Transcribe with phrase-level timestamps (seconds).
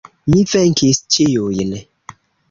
[0.35, 1.75] Mi venkis ĉiujn.